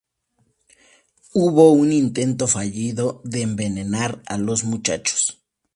Hubo 1.31 1.71
un 1.73 1.91
intento 1.91 2.47
fallido 2.47 3.21
de 3.23 3.43
envenenar 3.43 4.23
a 4.25 4.39
los 4.39 4.63
muchachos. 4.63 5.39